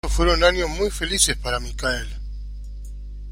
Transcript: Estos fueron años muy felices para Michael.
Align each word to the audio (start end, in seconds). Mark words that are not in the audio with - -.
Estos 0.03 0.17
fueron 0.17 0.43
años 0.43 0.67
muy 0.67 0.89
felices 0.89 1.37
para 1.37 1.59
Michael. 1.59 2.07